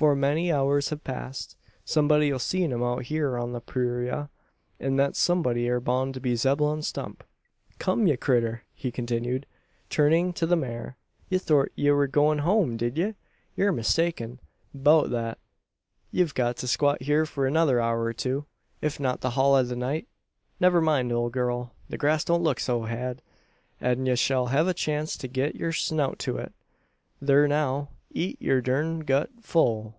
[0.00, 4.30] 'Fore many hours hev passed, somebody 'll see him out hyur on the purayra;
[4.78, 7.22] an thet somebody air boun' to be Zeb'lon Stump.
[7.78, 9.44] "Come, ye critter!" he continued,
[9.90, 10.96] turning to the mare,
[11.28, 13.14] "ye thort ye wur a goin' hum, did ye?
[13.56, 14.40] Yur mistaken
[14.74, 15.36] 'beout that.
[16.10, 18.46] Ye've got to squat hyur for another hour or two
[18.80, 20.08] if not the hul o' the night.
[20.58, 21.74] Never mind, ole gurl!
[21.90, 23.20] The grass don't look so had;
[23.82, 26.54] an ye shell hev a chance to git yur snout to it.
[27.22, 29.94] Thur now eet your durned gut full!"